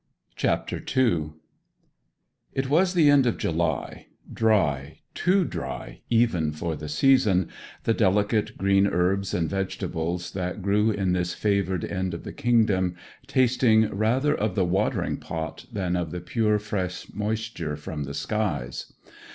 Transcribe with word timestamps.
CHAPTER 0.35 0.77
II 0.97 1.33
It 2.53 2.71
was 2.71 2.95
the 2.95 3.07
end 3.07 3.27
of 3.27 3.37
July 3.37 4.07
dry, 4.33 5.01
too 5.13 5.45
dry, 5.45 6.01
even 6.09 6.51
for 6.53 6.75
the 6.75 6.89
season, 6.89 7.49
the 7.83 7.93
delicate 7.93 8.57
green 8.57 8.87
herbs 8.87 9.31
and 9.35 9.47
vegetables 9.47 10.31
that 10.31 10.63
grew 10.63 10.89
in 10.89 11.13
this 11.13 11.35
favoured 11.35 11.85
end 11.85 12.15
of 12.15 12.23
the 12.23 12.33
kingdom 12.33 12.95
tasting 13.27 13.95
rather 13.95 14.33
of 14.33 14.55
the 14.55 14.65
watering 14.65 15.17
pot 15.17 15.67
than 15.71 15.95
of 15.95 16.09
the 16.09 16.19
pure 16.19 16.57
fresh 16.57 17.13
moisture 17.13 17.75
from 17.75 18.05
the 18.05 18.15
skies. 18.15 18.91